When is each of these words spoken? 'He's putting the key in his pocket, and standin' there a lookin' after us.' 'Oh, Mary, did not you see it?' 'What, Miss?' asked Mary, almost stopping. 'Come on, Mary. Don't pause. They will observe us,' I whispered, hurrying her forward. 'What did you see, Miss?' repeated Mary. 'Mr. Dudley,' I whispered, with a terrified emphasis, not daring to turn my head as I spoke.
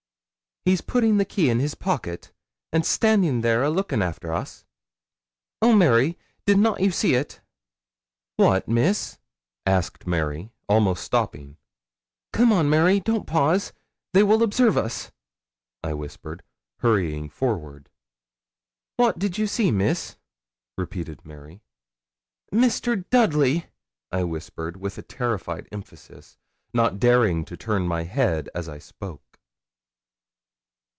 'He's 0.63 0.81
putting 0.81 1.17
the 1.17 1.25
key 1.25 1.49
in 1.49 1.59
his 1.59 1.73
pocket, 1.73 2.31
and 2.71 2.85
standin' 2.85 3.41
there 3.41 3.63
a 3.63 3.69
lookin' 3.71 4.03
after 4.03 4.31
us.' 4.31 4.63
'Oh, 5.59 5.75
Mary, 5.75 6.19
did 6.45 6.59
not 6.59 6.79
you 6.81 6.91
see 6.91 7.15
it?' 7.15 7.41
'What, 8.37 8.67
Miss?' 8.67 9.17
asked 9.65 10.05
Mary, 10.05 10.51
almost 10.69 11.03
stopping. 11.03 11.57
'Come 12.31 12.53
on, 12.53 12.69
Mary. 12.69 12.99
Don't 12.99 13.25
pause. 13.25 13.73
They 14.13 14.21
will 14.21 14.43
observe 14.43 14.77
us,' 14.77 15.11
I 15.83 15.95
whispered, 15.95 16.43
hurrying 16.77 17.29
her 17.29 17.35
forward. 17.35 17.89
'What 18.97 19.17
did 19.17 19.39
you 19.39 19.47
see, 19.47 19.71
Miss?' 19.71 20.15
repeated 20.77 21.25
Mary. 21.25 21.63
'Mr. 22.53 23.03
Dudley,' 23.09 23.65
I 24.11 24.25
whispered, 24.25 24.77
with 24.77 24.99
a 24.99 25.01
terrified 25.01 25.67
emphasis, 25.71 26.37
not 26.71 26.99
daring 26.99 27.45
to 27.45 27.57
turn 27.57 27.87
my 27.87 28.03
head 28.03 28.47
as 28.53 28.69
I 28.69 28.77
spoke. 28.77 29.21